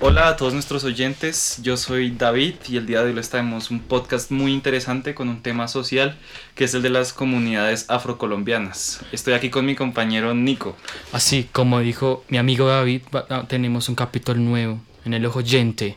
Hola 0.00 0.26
a 0.26 0.36
todos 0.36 0.52
nuestros 0.52 0.82
oyentes, 0.82 1.60
yo 1.62 1.76
soy 1.76 2.10
David 2.10 2.54
y 2.68 2.78
el 2.78 2.84
día 2.84 3.00
de 3.00 3.10
hoy 3.10 3.14
les 3.14 3.30
traemos 3.30 3.70
un 3.70 3.78
podcast 3.78 4.32
muy 4.32 4.52
interesante 4.52 5.14
con 5.14 5.28
un 5.28 5.40
tema 5.40 5.68
social 5.68 6.18
que 6.56 6.64
es 6.64 6.74
el 6.74 6.82
de 6.82 6.90
las 6.90 7.12
comunidades 7.12 7.86
afrocolombianas. 7.88 9.00
Estoy 9.12 9.34
aquí 9.34 9.50
con 9.50 9.64
mi 9.64 9.76
compañero 9.76 10.34
Nico. 10.34 10.76
Así 11.12 11.48
como 11.52 11.78
dijo 11.78 12.24
mi 12.28 12.38
amigo 12.38 12.66
David, 12.66 13.02
ah, 13.30 13.44
tenemos 13.46 13.88
un 13.88 13.94
capítulo 13.94 14.40
nuevo 14.40 14.80
en 15.04 15.14
el 15.14 15.24
ojo 15.26 15.38
oyente. 15.38 15.96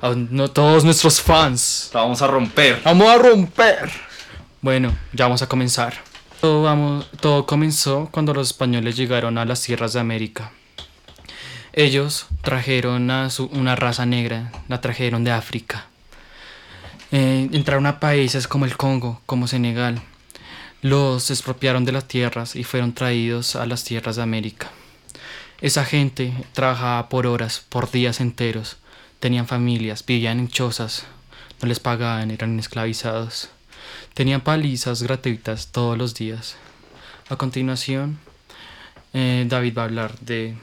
A 0.00 0.14
no 0.14 0.48
todos 0.48 0.84
nuestros 0.84 1.20
fans. 1.20 1.90
La 1.92 2.02
vamos 2.02 2.22
a 2.22 2.28
romper. 2.28 2.80
¡Vamos 2.84 3.08
a 3.08 3.18
romper! 3.18 3.90
Bueno, 4.60 4.96
ya 5.12 5.24
vamos 5.24 5.42
a 5.42 5.48
comenzar. 5.48 5.94
Todo, 6.40 6.62
vamos, 6.62 7.10
todo 7.20 7.44
comenzó 7.44 8.08
cuando 8.12 8.34
los 8.34 8.48
españoles 8.48 8.96
llegaron 8.96 9.36
a 9.36 9.44
las 9.44 9.62
tierras 9.62 9.94
de 9.94 10.00
América. 10.00 10.52
Ellos 11.74 12.26
trajeron 12.42 13.10
a 13.10 13.30
una 13.50 13.76
raza 13.76 14.04
negra, 14.04 14.52
la 14.68 14.82
trajeron 14.82 15.24
de 15.24 15.30
África. 15.30 15.86
Eh, 17.12 17.48
entraron 17.50 17.86
a 17.86 17.98
países 17.98 18.46
como 18.46 18.66
el 18.66 18.76
Congo, 18.76 19.22
como 19.24 19.48
Senegal. 19.48 20.02
Los 20.82 21.30
expropiaron 21.30 21.86
de 21.86 21.92
las 21.92 22.08
tierras 22.08 22.56
y 22.56 22.64
fueron 22.64 22.92
traídos 22.92 23.56
a 23.56 23.64
las 23.64 23.84
tierras 23.84 24.16
de 24.16 24.22
América. 24.22 24.70
Esa 25.62 25.86
gente 25.86 26.34
trabajaba 26.52 27.08
por 27.08 27.26
horas, 27.26 27.64
por 27.70 27.90
días 27.90 28.20
enteros. 28.20 28.76
Tenían 29.18 29.46
familias, 29.46 30.04
vivían 30.04 30.40
en 30.40 30.48
chozas, 30.48 31.04
no 31.62 31.68
les 31.68 31.80
pagaban, 31.80 32.30
eran 32.30 32.58
esclavizados. 32.58 33.48
Tenían 34.12 34.42
palizas 34.42 35.02
gratuitas 35.02 35.68
todos 35.68 35.96
los 35.96 36.14
días. 36.14 36.56
A 37.30 37.36
continuación, 37.36 38.18
eh, 39.14 39.46
David 39.48 39.78
va 39.78 39.82
a 39.82 39.84
hablar 39.86 40.18
de 40.18 40.54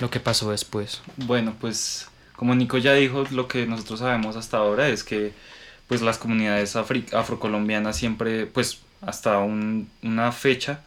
lo 0.00 0.10
que 0.10 0.20
pasó 0.20 0.50
después. 0.50 1.00
Bueno, 1.16 1.54
pues 1.60 2.08
como 2.36 2.54
Nico 2.54 2.78
ya 2.78 2.92
dijo, 2.94 3.24
lo 3.30 3.46
que 3.48 3.66
nosotros 3.66 4.00
sabemos 4.00 4.36
hasta 4.36 4.56
ahora 4.58 4.88
es 4.88 5.04
que 5.04 5.32
pues 5.88 6.00
las 6.02 6.18
comunidades 6.18 6.76
afri- 6.76 7.12
afrocolombianas 7.14 7.96
siempre, 7.96 8.46
pues 8.46 8.78
hasta 9.02 9.38
un- 9.38 9.88
una 10.02 10.32
fecha, 10.32 10.80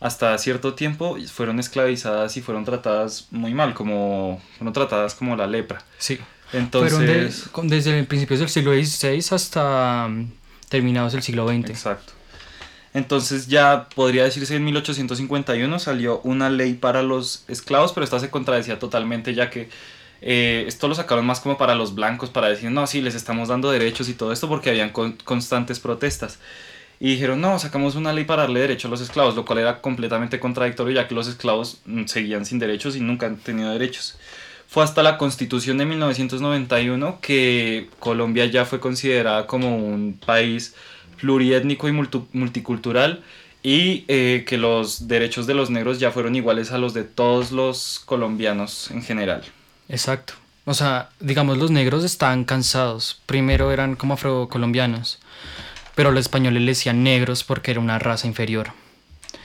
hasta 0.00 0.36
cierto 0.38 0.74
tiempo 0.74 1.16
fueron 1.30 1.60
esclavizadas 1.60 2.36
y 2.38 2.40
fueron 2.40 2.64
tratadas 2.64 3.28
muy 3.30 3.52
mal, 3.52 3.74
como 3.74 4.40
fueron 4.56 4.72
tratadas 4.72 5.14
como 5.14 5.36
la 5.36 5.46
lepra. 5.46 5.84
Sí. 5.98 6.18
Entonces, 6.52 6.98
de- 7.52 7.68
desde 7.68 7.98
el 7.98 8.06
principios 8.06 8.40
del 8.40 8.48
siglo 8.48 8.72
XVI 8.72 9.22
hasta 9.34 10.08
mm, 10.08 10.32
terminados 10.68 11.14
el 11.14 11.22
siglo 11.22 11.46
XX. 11.46 11.70
Exacto. 11.70 12.14
Entonces 12.92 13.46
ya 13.46 13.88
podría 13.94 14.24
decirse 14.24 14.56
en 14.56 14.64
1851 14.64 15.78
salió 15.78 16.20
una 16.24 16.50
ley 16.50 16.74
para 16.74 17.02
los 17.02 17.44
esclavos, 17.48 17.92
pero 17.92 18.04
esta 18.04 18.18
se 18.18 18.30
contradecía 18.30 18.78
totalmente 18.80 19.34
ya 19.34 19.48
que 19.48 19.68
eh, 20.22 20.64
esto 20.66 20.88
lo 20.88 20.94
sacaron 20.94 21.24
más 21.24 21.40
como 21.40 21.56
para 21.56 21.74
los 21.74 21.94
blancos, 21.94 22.30
para 22.30 22.48
decir, 22.48 22.70
no, 22.70 22.86
sí, 22.86 23.00
les 23.00 23.14
estamos 23.14 23.48
dando 23.48 23.70
derechos 23.70 24.08
y 24.08 24.14
todo 24.14 24.32
esto 24.32 24.48
porque 24.48 24.70
habían 24.70 24.90
con- 24.90 25.12
constantes 25.24 25.78
protestas. 25.80 26.38
Y 27.00 27.12
dijeron, 27.12 27.40
no, 27.40 27.58
sacamos 27.58 27.94
una 27.94 28.12
ley 28.12 28.24
para 28.24 28.42
darle 28.42 28.60
derecho 28.60 28.88
a 28.88 28.90
los 28.90 29.00
esclavos, 29.00 29.34
lo 29.34 29.44
cual 29.46 29.60
era 29.60 29.80
completamente 29.80 30.38
contradictorio 30.38 30.94
ya 30.94 31.08
que 31.08 31.14
los 31.14 31.28
esclavos 31.28 31.78
mm, 31.86 32.04
seguían 32.06 32.44
sin 32.44 32.58
derechos 32.58 32.96
y 32.96 33.00
nunca 33.00 33.26
han 33.26 33.36
tenido 33.38 33.70
derechos. 33.72 34.18
Fue 34.68 34.84
hasta 34.84 35.02
la 35.02 35.16
constitución 35.18 35.78
de 35.78 35.86
1991 35.86 37.18
que 37.20 37.88
Colombia 37.98 38.46
ya 38.46 38.64
fue 38.66 38.80
considerada 38.80 39.46
como 39.46 39.76
un 39.76 40.18
país 40.24 40.74
pluriétnico 41.20 41.88
y 41.88 41.92
multicultural 41.92 43.22
y 43.62 44.04
eh, 44.08 44.44
que 44.46 44.56
los 44.56 45.06
derechos 45.06 45.46
de 45.46 45.54
los 45.54 45.70
negros 45.70 46.00
ya 46.00 46.10
fueron 46.10 46.34
iguales 46.34 46.72
a 46.72 46.78
los 46.78 46.94
de 46.94 47.04
todos 47.04 47.52
los 47.52 48.00
colombianos 48.04 48.90
en 48.90 49.02
general. 49.02 49.42
Exacto. 49.88 50.34
O 50.64 50.74
sea, 50.74 51.10
digamos, 51.20 51.58
los 51.58 51.70
negros 51.70 52.04
estaban 52.04 52.44
cansados. 52.44 53.20
Primero 53.26 53.72
eran 53.72 53.96
como 53.96 54.14
afrocolombianos, 54.14 55.18
pero 55.94 56.10
los 56.10 56.20
españoles 56.20 56.62
les 56.62 56.78
decían 56.78 57.02
negros 57.02 57.44
porque 57.44 57.72
era 57.72 57.80
una 57.80 57.98
raza 57.98 58.26
inferior. 58.26 58.72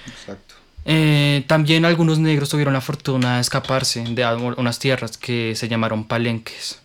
Exacto. 0.08 0.56
Eh, 0.86 1.44
también 1.48 1.84
algunos 1.84 2.20
negros 2.20 2.50
tuvieron 2.50 2.76
la 2.76 2.82
fortuna 2.82 3.36
de 3.36 3.42
escaparse 3.42 4.04
de 4.04 4.26
unas 4.58 4.78
tierras 4.78 5.18
que 5.18 5.56
se 5.56 5.68
llamaron 5.68 6.06
palenques. 6.06 6.80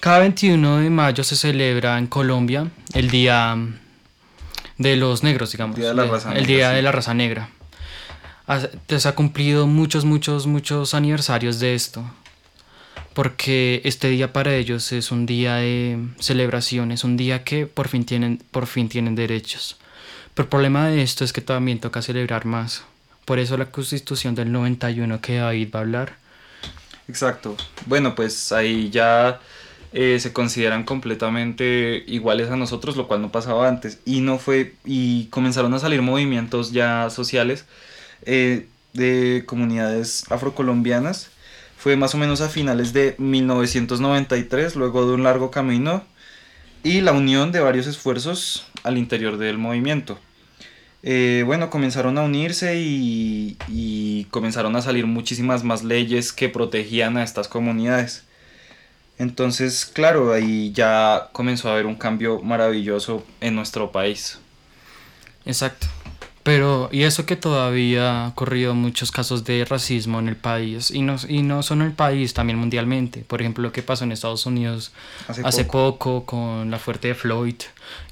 Cada 0.00 0.20
21 0.20 0.78
de 0.78 0.88
mayo 0.88 1.22
se 1.22 1.36
celebra 1.36 1.98
en 1.98 2.06
Colombia 2.06 2.70
el 2.94 3.10
Día 3.10 3.54
de 4.78 4.96
los 4.96 5.22
Negros, 5.22 5.52
digamos. 5.52 5.76
Día 5.76 5.88
de 5.88 5.94
la 5.94 6.06
raza 6.06 6.30
el 6.30 6.36
negra, 6.36 6.46
Día 6.46 6.70
sí. 6.70 6.76
de 6.76 6.82
la 6.82 6.92
Raza 6.92 7.12
Negra. 7.12 7.50
Se 8.88 9.06
ha 9.06 9.14
cumplido 9.14 9.66
muchos, 9.66 10.06
muchos, 10.06 10.46
muchos 10.46 10.94
aniversarios 10.94 11.60
de 11.60 11.74
esto. 11.74 12.10
Porque 13.12 13.82
este 13.84 14.08
día 14.08 14.32
para 14.32 14.54
ellos 14.54 14.90
es 14.92 15.10
un 15.12 15.26
día 15.26 15.56
de 15.56 15.98
celebración, 16.18 16.92
es 16.92 17.04
un 17.04 17.18
día 17.18 17.44
que 17.44 17.66
por 17.66 17.88
fin 17.88 18.06
tienen, 18.06 18.42
por 18.50 18.66
fin 18.66 18.88
tienen 18.88 19.14
derechos. 19.14 19.76
Pero 20.32 20.44
el 20.44 20.48
problema 20.48 20.88
de 20.88 21.02
esto 21.02 21.24
es 21.24 21.34
que 21.34 21.42
también 21.42 21.78
toca 21.78 22.00
celebrar 22.00 22.46
más. 22.46 22.84
Por 23.26 23.38
eso 23.38 23.58
la 23.58 23.66
constitución 23.66 24.34
del 24.34 24.50
91 24.50 25.20
que 25.20 25.36
David 25.36 25.68
va 25.74 25.80
a 25.80 25.82
hablar 25.82 26.20
Exacto. 27.10 27.56
Bueno, 27.86 28.14
pues 28.14 28.52
ahí 28.52 28.88
ya 28.88 29.40
eh, 29.92 30.18
se 30.20 30.32
consideran 30.32 30.84
completamente 30.84 32.04
iguales 32.06 32.50
a 32.50 32.56
nosotros, 32.56 32.96
lo 32.96 33.08
cual 33.08 33.22
no 33.22 33.32
pasaba 33.32 33.68
antes. 33.68 33.98
Y 34.04 34.20
no 34.20 34.38
fue. 34.38 34.74
Y 34.84 35.26
comenzaron 35.26 35.74
a 35.74 35.78
salir 35.80 36.02
movimientos 36.02 36.72
ya 36.72 37.10
sociales 37.10 37.64
eh, 38.24 38.68
de 38.92 39.44
comunidades 39.46 40.30
afrocolombianas. 40.30 41.30
Fue 41.76 41.96
más 41.96 42.14
o 42.14 42.18
menos 42.18 42.40
a 42.40 42.48
finales 42.48 42.92
de 42.92 43.14
1993, 43.18 44.76
luego 44.76 45.06
de 45.06 45.14
un 45.14 45.22
largo 45.22 45.50
camino 45.50 46.04
y 46.82 47.00
la 47.00 47.12
unión 47.12 47.52
de 47.52 47.60
varios 47.60 47.86
esfuerzos 47.86 48.66
al 48.84 48.98
interior 48.98 49.38
del 49.38 49.58
movimiento. 49.58 50.18
Eh, 51.02 51.42
bueno, 51.46 51.70
comenzaron 51.70 52.18
a 52.18 52.22
unirse 52.22 52.78
y, 52.78 53.56
y 53.68 54.24
comenzaron 54.30 54.76
a 54.76 54.82
salir 54.82 55.06
muchísimas 55.06 55.64
más 55.64 55.82
leyes 55.82 56.32
que 56.32 56.50
protegían 56.50 57.16
a 57.16 57.24
estas 57.24 57.48
comunidades. 57.48 58.24
Entonces, 59.20 59.84
claro, 59.84 60.32
ahí 60.32 60.72
ya 60.72 61.28
comenzó 61.32 61.68
a 61.68 61.72
haber 61.74 61.84
un 61.84 61.94
cambio 61.94 62.40
maravilloso 62.40 63.22
en 63.42 63.54
nuestro 63.54 63.92
país. 63.92 64.38
Exacto. 65.44 65.86
Pero, 66.42 66.88
y 66.90 67.02
eso 67.02 67.26
que 67.26 67.36
todavía 67.36 68.24
ha 68.24 68.28
ocurrido 68.28 68.74
muchos 68.74 69.12
casos 69.12 69.44
de 69.44 69.66
racismo 69.66 70.18
en 70.20 70.28
el 70.28 70.36
país, 70.36 70.90
y 70.90 71.02
no, 71.02 71.16
y 71.28 71.42
no 71.42 71.62
solo 71.62 71.82
en 71.82 71.88
el 71.90 71.94
país, 71.94 72.32
también 72.32 72.58
mundialmente. 72.58 73.20
Por 73.20 73.42
ejemplo, 73.42 73.62
lo 73.62 73.72
que 73.72 73.82
pasó 73.82 74.04
en 74.04 74.12
Estados 74.12 74.46
Unidos 74.46 74.90
Hace, 75.28 75.42
hace, 75.44 75.64
poco. 75.66 75.98
poco. 75.98 76.24
con 76.24 76.70
la 76.70 76.78
fuerte 76.78 77.08
de 77.08 77.14
Floyd. 77.14 77.56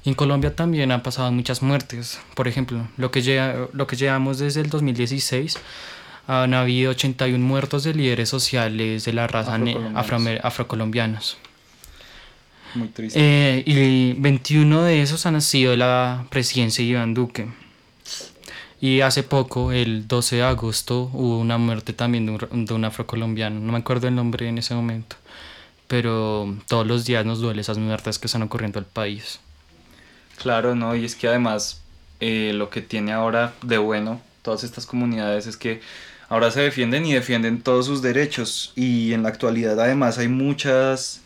Y 0.05 0.09
en 0.09 0.15
Colombia 0.15 0.55
también 0.55 0.91
han 0.91 1.01
pasado 1.01 1.31
muchas 1.31 1.63
muertes. 1.63 2.19
Por 2.35 2.47
ejemplo, 2.47 2.87
lo 2.97 3.09
que, 3.09 3.21
lle- 3.23 3.67
lo 3.73 3.87
que 3.87 3.95
llevamos 3.95 4.37
desde 4.37 4.61
el 4.61 4.69
2016, 4.69 5.57
han 6.29 6.53
habido 6.53 6.91
81 6.91 7.43
muertos 7.43 7.83
de 7.83 7.95
líderes 7.95 8.29
sociales 8.29 9.03
de 9.03 9.13
la 9.13 9.25
raza 9.25 9.59
afrocolombianos. 10.43 11.37
Muy 12.75 12.89
triste. 12.89 13.19
Eh, 13.19 13.63
y 13.65 14.13
21 14.13 14.83
de 14.83 15.01
esos 15.01 15.25
han 15.25 15.41
sido 15.41 15.71
de 15.71 15.77
la 15.77 16.27
presidencia 16.29 16.83
de 16.83 16.91
Iván 16.91 17.15
Duque. 17.15 17.47
Y 18.79 19.01
hace 19.01 19.23
poco, 19.23 19.71
el 19.71 20.07
12 20.07 20.35
de 20.35 20.43
agosto, 20.43 21.09
hubo 21.13 21.39
una 21.39 21.57
muerte 21.57 21.93
también 21.93 22.27
de 22.27 22.31
un, 22.33 22.65
de 22.65 22.73
un 22.75 22.85
afrocolombiano. 22.85 23.59
No 23.59 23.71
me 23.71 23.79
acuerdo 23.79 24.07
el 24.07 24.13
nombre 24.13 24.47
en 24.47 24.59
ese 24.59 24.75
momento. 24.75 25.15
Pero 25.87 26.55
todos 26.67 26.85
los 26.85 27.05
días 27.05 27.25
nos 27.25 27.39
duele 27.39 27.61
esas 27.61 27.79
muertes 27.79 28.19
que 28.19 28.27
están 28.27 28.43
ocurriendo 28.43 28.77
al 28.77 28.85
país. 28.85 29.39
Claro, 30.37 30.75
¿no? 30.75 30.95
Y 30.95 31.05
es 31.05 31.15
que 31.15 31.27
además 31.27 31.81
eh, 32.19 32.51
lo 32.53 32.69
que 32.69 32.83
tiene 32.83 33.13
ahora 33.13 33.55
de 33.63 33.79
bueno 33.79 34.21
todas 34.43 34.63
estas 34.63 34.85
comunidades 34.85 35.47
es 35.47 35.57
que 35.57 35.81
ahora 36.29 36.51
se 36.51 36.61
defienden 36.61 37.05
y 37.05 37.13
defienden 37.13 37.61
todos 37.61 37.87
sus 37.87 38.01
derechos. 38.01 38.71
Y 38.75 39.13
en 39.13 39.23
la 39.23 39.29
actualidad 39.29 39.79
además 39.79 40.17
hay 40.17 40.27
muchas, 40.27 41.21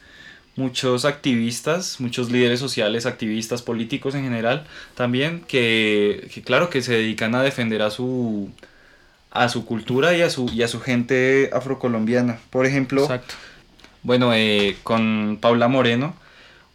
muchos 0.55 1.05
activistas, 1.05 1.99
muchos 1.99 2.31
líderes 2.31 2.59
sociales, 2.59 3.05
activistas 3.05 3.61
políticos 3.61 4.15
en 4.15 4.23
general 4.23 4.65
también, 4.95 5.41
que, 5.47 6.29
que 6.33 6.41
claro 6.41 6.69
que 6.69 6.81
se 6.81 6.93
dedican 6.93 7.35
a 7.35 7.43
defender 7.43 7.81
a 7.81 7.91
su 7.91 8.49
a 9.33 9.49
su 9.49 9.65
cultura 9.65 10.15
y 10.15 10.21
a 10.21 10.29
su, 10.29 10.47
y 10.53 10.61
a 10.61 10.67
su 10.67 10.79
gente 10.79 11.49
afrocolombiana. 11.53 12.37
Por 12.51 12.67
ejemplo, 12.67 13.01
Exacto. 13.01 13.33
bueno, 14.03 14.31
eh, 14.33 14.77
con 14.83 15.39
Paula 15.41 15.67
Moreno, 15.67 16.15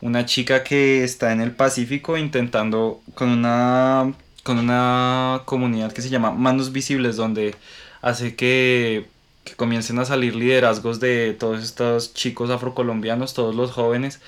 una 0.00 0.26
chica 0.26 0.64
que 0.64 1.04
está 1.04 1.32
en 1.32 1.40
el 1.40 1.52
Pacífico 1.52 2.16
intentando 2.16 3.00
con 3.14 3.28
una 3.30 4.12
con 4.42 4.58
una 4.58 5.42
comunidad 5.44 5.92
que 5.92 6.00
se 6.02 6.08
llama 6.08 6.30
Manos 6.30 6.72
Visibles, 6.72 7.16
donde 7.16 7.54
hace 8.02 8.34
que, 8.34 9.06
que 9.44 9.54
comiencen 9.54 9.98
a 9.98 10.04
salir 10.04 10.34
liderazgos 10.34 11.00
de 11.00 11.34
todos 11.38 11.62
estos 11.62 12.14
chicos 12.14 12.50
afrocolombianos, 12.50 13.34
todos 13.34 13.54
los 13.54 13.72
jóvenes, 13.72 14.20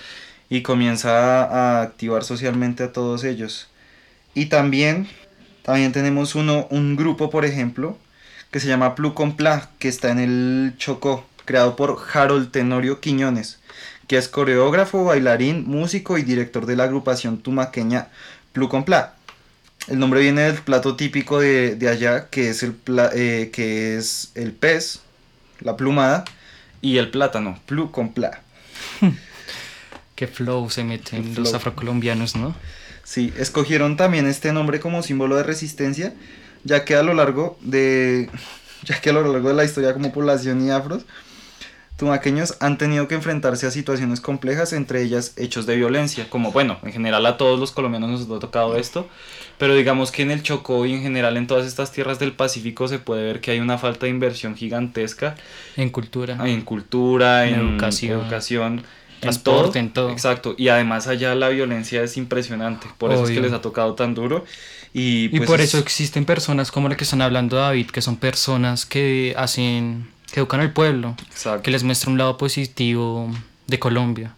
y 0.48 0.62
comienza 0.62 1.44
a, 1.44 1.82
activar 1.82 2.24
socialmente 2.24 2.82
a 2.82 2.92
todos 2.92 3.24
ellos. 3.24 3.68
Y 4.34 4.46
también, 4.46 5.08
también 5.62 5.92
tenemos 5.92 6.34
uno, 6.34 6.66
un 6.70 6.96
grupo, 6.96 7.30
por 7.30 7.44
ejemplo, 7.44 7.96
que 8.50 8.60
se 8.60 8.68
llama 8.68 8.94
Plu 8.96 9.14
con 9.14 9.36
Pla, 9.36 9.70
que 9.78 9.88
está 9.88 10.10
en 10.10 10.18
el 10.18 10.74
Chocó, 10.76 11.24
creado 11.44 11.76
por 11.76 11.98
Harold 12.12 12.50
Tenorio 12.50 13.00
Quiñones, 13.00 13.60
que 14.08 14.18
es 14.18 14.28
coreógrafo, 14.28 15.04
bailarín, 15.04 15.64
músico 15.68 16.18
y 16.18 16.22
director 16.22 16.66
de 16.66 16.76
la 16.76 16.84
agrupación 16.84 17.38
tumaqueña 17.38 18.08
Pla. 18.84 19.14
El 19.88 19.98
nombre 19.98 20.20
viene 20.20 20.42
del 20.42 20.56
plato 20.56 20.96
típico 20.96 21.40
de, 21.40 21.76
allá, 21.88 22.28
que 22.28 22.50
es, 22.50 22.62
el 22.62 22.76
eh, 23.14 23.50
que 23.52 23.96
es 23.96 24.30
el 24.34 24.52
pez, 24.52 25.00
la 25.60 25.76
plumada, 25.76 26.24
y 26.80 26.98
el 26.98 27.10
plátano, 27.10 27.58
Pla. 27.66 28.42
Qué 30.14 30.26
flow 30.26 30.68
se 30.70 30.84
meten 30.84 31.34
los 31.34 31.54
afrocolombianos, 31.54 32.36
¿no? 32.36 32.54
Sí, 33.04 33.32
escogieron 33.38 33.96
también 33.96 34.26
este 34.26 34.52
nombre 34.52 34.78
como 34.78 35.02
símbolo 35.02 35.36
de 35.36 35.42
resistencia, 35.42 36.14
ya 36.62 36.84
que 36.84 36.94
a 36.94 37.02
lo 37.02 37.14
largo 37.14 37.58
de, 37.60 38.28
ya 38.84 39.00
que 39.00 39.10
a 39.10 39.12
lo 39.12 39.32
largo 39.32 39.48
de 39.48 39.54
la 39.54 39.64
historia 39.64 39.92
como 39.92 40.12
población 40.12 40.64
y 40.64 40.70
afros, 40.70 41.04
tumaqueños 42.00 42.56
han 42.58 42.78
tenido 42.78 43.06
que 43.06 43.14
enfrentarse 43.14 43.66
a 43.66 43.70
situaciones 43.70 44.20
complejas, 44.20 44.72
entre 44.72 45.02
ellas 45.02 45.34
hechos 45.36 45.66
de 45.66 45.76
violencia, 45.76 46.28
como 46.28 46.50
bueno, 46.50 46.78
en 46.82 46.92
general 46.92 47.24
a 47.26 47.36
todos 47.36 47.60
los 47.60 47.70
colombianos 47.70 48.10
nos 48.10 48.36
ha 48.36 48.40
tocado 48.40 48.76
esto, 48.76 49.08
pero 49.58 49.74
digamos 49.74 50.10
que 50.10 50.22
en 50.22 50.32
el 50.32 50.42
Chocó 50.42 50.86
y 50.86 50.94
en 50.94 51.02
general 51.02 51.36
en 51.36 51.46
todas 51.46 51.66
estas 51.66 51.92
tierras 51.92 52.18
del 52.18 52.32
Pacífico 52.32 52.88
se 52.88 52.98
puede 52.98 53.22
ver 53.22 53.40
que 53.40 53.52
hay 53.52 53.60
una 53.60 53.78
falta 53.78 54.06
de 54.06 54.10
inversión 54.10 54.56
gigantesca. 54.56 55.36
En 55.76 55.90
cultura. 55.90 56.38
En 56.44 56.62
cultura, 56.62 57.46
en, 57.46 57.54
educación. 57.54 58.20
educación 58.20 58.82
transporte, 59.20 59.78
en 59.78 59.90
todo. 59.90 60.10
Exacto, 60.10 60.54
y 60.56 60.68
además 60.68 61.06
allá 61.06 61.34
la 61.34 61.50
violencia 61.50 62.02
es 62.02 62.16
impresionante, 62.16 62.86
por 62.98 63.12
eso 63.12 63.24
es 63.24 63.30
que 63.30 63.40
les 63.40 63.52
ha 63.52 63.60
tocado 63.60 63.94
tan 63.94 64.14
duro. 64.14 64.44
Y, 64.92 65.28
pues 65.28 65.46
por 65.46 65.60
eso 65.60 65.78
existen 65.78 66.24
personas 66.24 66.72
como 66.72 66.88
la 66.88 66.96
que 66.96 67.04
están 67.04 67.22
hablando 67.22 67.56
David, 67.56 67.90
que 67.90 68.02
son 68.02 68.16
personas 68.16 68.86
que 68.86 69.34
hacen, 69.36 70.08
que 70.32 70.40
educan 70.40 70.60
al 70.60 70.72
pueblo, 70.72 71.16
que 71.62 71.70
les 71.70 71.82
muestra 71.82 72.10
un 72.10 72.18
lado 72.18 72.36
positivo 72.36 73.30
de 73.66 73.78
Colombia. 73.78 74.34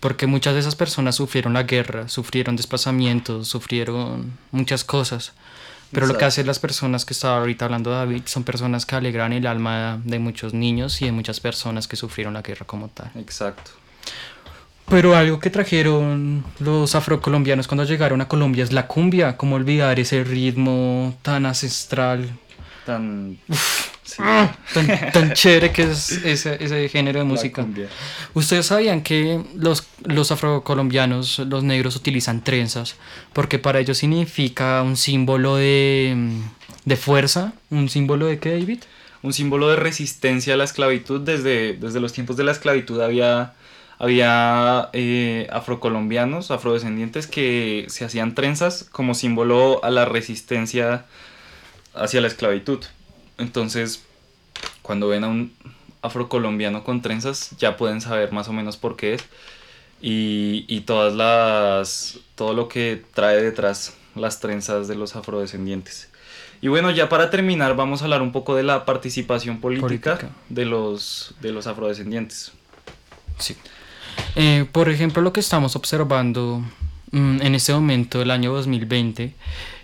Porque 0.00 0.26
muchas 0.26 0.54
de 0.54 0.60
esas 0.60 0.76
personas 0.76 1.16
sufrieron 1.16 1.52
la 1.52 1.64
guerra, 1.64 2.08
sufrieron 2.08 2.56
desplazamientos, 2.56 3.48
sufrieron 3.48 4.32
muchas 4.50 4.82
cosas. 4.82 5.34
Pero 5.92 6.06
lo 6.06 6.16
que 6.16 6.24
hacen 6.24 6.46
las 6.46 6.58
personas 6.58 7.04
que 7.04 7.12
estaba 7.12 7.38
ahorita 7.38 7.64
hablando 7.64 7.90
David 7.90 8.22
son 8.26 8.44
personas 8.44 8.86
que 8.86 8.94
alegran 8.94 9.32
el 9.32 9.46
alma 9.46 10.00
de 10.04 10.18
muchos 10.18 10.54
niños 10.54 11.02
y 11.02 11.06
de 11.06 11.12
muchas 11.12 11.40
personas 11.40 11.88
que 11.88 11.96
sufrieron 11.96 12.32
la 12.32 12.42
guerra 12.42 12.64
como 12.64 12.88
tal. 12.88 13.10
Exacto. 13.16 13.72
Pero 14.88 15.16
algo 15.16 15.38
que 15.38 15.50
trajeron 15.50 16.44
los 16.58 16.94
afrocolombianos 16.94 17.68
cuando 17.68 17.84
llegaron 17.84 18.20
a 18.20 18.28
Colombia 18.28 18.64
es 18.64 18.72
la 18.72 18.86
cumbia. 18.86 19.36
¿Cómo 19.36 19.56
olvidar 19.56 20.00
ese 20.00 20.24
ritmo 20.24 21.16
tan 21.22 21.44
ancestral? 21.46 22.28
Tan, 22.86 23.38
ah, 24.18 24.54
tan, 25.12 25.32
chévere 25.32 25.72
que 25.72 25.82
es 25.82 26.12
ese, 26.24 26.88
género 26.88 27.20
de 27.20 27.24
música. 27.24 27.66
Ustedes 28.34 28.66
sabían 28.66 29.02
que 29.02 29.42
los, 29.54 29.86
los 30.04 30.32
afrocolombianos, 30.32 31.38
los 31.40 31.62
negros, 31.62 31.96
utilizan 31.96 32.42
trenzas 32.42 32.96
porque 33.32 33.58
para 33.58 33.80
ellos 33.80 33.98
significa 33.98 34.82
un 34.82 34.96
símbolo 34.96 35.56
de, 35.56 36.40
de 36.84 36.96
fuerza. 36.96 37.52
¿Un 37.70 37.88
símbolo 37.88 38.26
de 38.26 38.38
qué, 38.38 38.50
David? 38.52 38.80
Un 39.22 39.32
símbolo 39.32 39.68
de 39.68 39.76
resistencia 39.76 40.54
a 40.54 40.56
la 40.56 40.64
esclavitud. 40.64 41.20
Desde, 41.20 41.74
desde 41.74 42.00
los 42.00 42.12
tiempos 42.12 42.36
de 42.36 42.44
la 42.44 42.52
esclavitud 42.52 43.00
había 43.00 43.54
había 44.00 44.88
eh, 44.94 45.46
afrocolombianos, 45.52 46.50
afrodescendientes 46.50 47.26
que 47.26 47.84
se 47.88 48.06
hacían 48.06 48.34
trenzas 48.34 48.88
como 48.90 49.12
símbolo 49.12 49.84
a 49.84 49.90
la 49.90 50.06
resistencia 50.06 51.04
hacia 51.94 52.22
la 52.22 52.28
esclavitud. 52.28 52.82
Entonces, 53.40 54.04
cuando 54.82 55.08
ven 55.08 55.24
a 55.24 55.28
un 55.28 55.52
afrocolombiano 56.02 56.84
con 56.84 57.02
trenzas, 57.02 57.50
ya 57.58 57.76
pueden 57.76 58.00
saber 58.00 58.32
más 58.32 58.48
o 58.48 58.52
menos 58.52 58.76
por 58.76 58.96
qué 58.96 59.14
es. 59.14 59.24
Y, 60.00 60.64
y 60.68 60.82
todas 60.82 61.14
las. 61.14 62.20
todo 62.34 62.54
lo 62.54 62.68
que 62.68 63.02
trae 63.14 63.42
detrás 63.42 63.96
las 64.14 64.40
trenzas 64.40 64.88
de 64.88 64.94
los 64.94 65.16
afrodescendientes. 65.16 66.08
Y 66.62 66.68
bueno, 66.68 66.90
ya 66.90 67.08
para 67.08 67.30
terminar, 67.30 67.74
vamos 67.74 68.02
a 68.02 68.04
hablar 68.04 68.22
un 68.22 68.32
poco 68.32 68.54
de 68.54 68.62
la 68.62 68.84
participación 68.84 69.60
política, 69.60 69.86
política. 69.86 70.30
De, 70.48 70.66
los, 70.66 71.34
de 71.40 71.52
los 71.52 71.66
afrodescendientes. 71.66 72.52
Sí. 73.38 73.56
Eh, 74.36 74.66
por 74.70 74.90
ejemplo, 74.90 75.22
lo 75.22 75.32
que 75.32 75.40
estamos 75.40 75.74
observando 75.74 76.62
en 77.12 77.54
este 77.54 77.72
momento 77.72 78.20
del 78.20 78.30
año 78.30 78.52
2020 78.52 79.34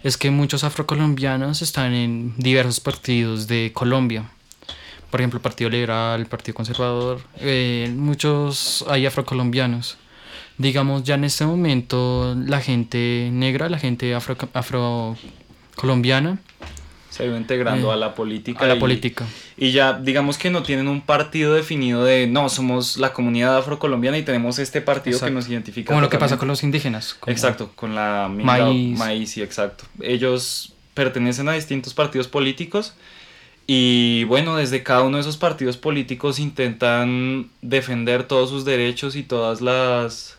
es 0.03 0.17
que 0.17 0.31
muchos 0.31 0.65
afrocolombianos 0.65 1.63
están 1.63 1.93
en 1.93 2.35
diversos 2.37 2.81
partidos 2.81 3.49
de 3.49 3.73
Colombia. 3.75 4.31
Por 5.11 5.21
ejemplo, 5.21 5.39
el 5.39 5.43
Partido 5.43 5.71
Liberal, 5.71 6.21
el 6.21 6.27
Partido 6.27 6.55
Conservador, 6.55 7.21
eh, 7.41 7.93
muchos 7.97 8.85
hay 8.89 9.07
afrocolombianos. 9.07 9.99
Digamos, 10.59 11.05
ya 11.05 11.17
en 11.17 11.25
este 11.25 11.45
momento 11.45 12.35
la 12.47 12.61
gente 12.61 13.31
negra, 13.33 13.69
la 13.69 13.79
gente 13.79 14.15
afro, 14.15 14.37
afrocolombiana, 14.53 16.39
se 17.17 17.23
ha 17.23 17.27
ido 17.27 17.37
integrando 17.37 17.91
eh, 17.91 17.95
a 17.95 17.97
la 17.97 18.15
política. 18.15 18.65
A 18.65 18.69
la 18.69 18.79
política. 18.79 19.27
Y 19.57 19.73
ya, 19.73 19.95
digamos 19.95 20.37
que 20.37 20.51
no 20.51 20.63
tienen 20.63 20.87
un 20.87 21.01
partido 21.01 21.55
definido 21.55 22.05
de, 22.05 22.27
no, 22.27 22.49
somos 22.49 22.99
la 22.99 23.13
comunidad 23.13 23.57
afrocolombiana 23.57 24.19
y 24.19 24.23
tenemos 24.23 24.59
este 24.59 24.83
partido 24.83 25.19
que 25.19 25.31
nos 25.31 25.49
identifica. 25.49 25.89
Como 25.89 26.03
lo 26.03 26.11
que 26.11 26.19
pasa 26.19 26.37
con 26.37 26.49
los 26.49 26.63
indígenas. 26.63 27.17
Exacto, 27.27 27.73
con 27.75 27.95
la 27.95 28.29
maíz. 28.31 28.99
maíz, 28.99 29.31
sí, 29.31 29.43
exacto. 29.43 29.85
Ellos 30.01 30.75
pertenecen 30.93 31.49
a 31.49 31.53
distintos 31.53 31.95
partidos 31.95 32.29
políticos 32.29 32.95
y 33.67 34.25
bueno, 34.25 34.57
desde 34.57 34.83
cada 34.83 35.03
uno 35.03 35.17
de 35.17 35.23
esos 35.23 35.39
partidos 35.39 35.77
políticos 35.77 36.39
intentan 36.39 37.49
defender 37.63 38.25
todos 38.25 38.51
sus 38.51 38.65
derechos 38.65 39.17
y 39.17 39.23
todas 39.23 39.61
las... 39.61 40.39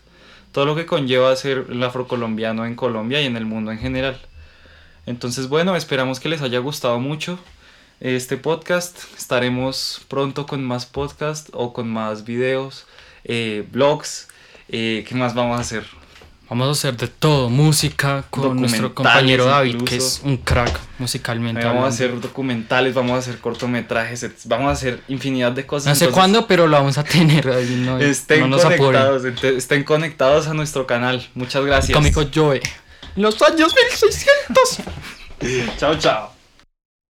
todo 0.52 0.66
lo 0.66 0.76
que 0.76 0.86
conlleva 0.86 1.36
ser 1.36 1.66
el 1.70 1.84
afrocolombiano 1.84 2.66
en 2.66 2.76
Colombia 2.76 3.22
y 3.22 3.26
en 3.26 3.36
el 3.36 3.46
mundo 3.46 3.72
en 3.72 3.80
general. 3.80 4.20
Entonces, 5.08 5.48
bueno, 5.48 5.78
esperamos 5.78 6.20
que 6.20 6.28
les 6.28 6.42
haya 6.42 6.60
gustado 6.60 7.00
mucho 7.00 7.40
este 8.02 8.36
podcast. 8.36 9.00
Estaremos 9.18 10.02
pronto 10.10 10.46
con 10.46 10.64
más 10.66 10.86
podcast 10.86 11.48
o 11.54 11.72
con 11.72 11.90
más 11.90 12.26
videos, 12.26 12.86
eh, 13.24 13.66
blogs. 13.72 14.28
Eh, 14.68 15.06
¿Qué 15.08 15.16
más 15.16 15.34
vamos 15.34 15.58
a 15.58 15.62
hacer? 15.62 15.86
Vamos 16.50 16.68
a 16.68 16.72
hacer 16.72 16.98
de 16.98 17.08
todo, 17.08 17.50
música 17.50 18.26
con 18.30 18.60
nuestro 18.60 18.94
compañero 18.94 19.46
David, 19.46 19.84
que 19.84 19.96
es 19.96 20.22
un 20.26 20.36
crack 20.36 20.78
musicalmente. 21.00 21.66
Vamos 21.66 21.86
a 21.86 21.88
hacer 21.88 22.20
documentales, 22.20 22.94
vamos 22.94 23.14
a 23.14 23.18
hacer 23.20 23.40
cortometrajes, 23.40 24.30
vamos 24.44 24.68
a 24.68 24.72
hacer 24.72 25.02
infinidad 25.08 25.54
de 25.54 25.66
cosas. 25.66 25.88
No 25.88 25.96
sé 25.96 26.12
cuándo, 26.12 26.48
pero 26.48 26.68
lo 26.68 26.76
vamos 26.76 26.98
a 26.98 27.06
tener. 27.06 27.46
No, 27.46 27.98
estén, 28.00 28.50
conectados, 28.50 29.24
estén 29.24 29.86
conectados 29.86 30.48
a 30.48 30.54
nuestro 30.54 30.86
canal. 30.86 31.26
Muchas 31.34 31.64
gracias. 31.66 31.96
Cómico 31.96 32.24
Joe. 32.34 32.62
Los 33.18 33.42
años 33.42 33.74
1600. 33.74 34.78
chao, 35.78 35.96
chao. 35.98 36.37